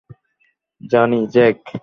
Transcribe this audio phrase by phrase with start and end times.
[0.81, 1.57] জানি, জ্যাক!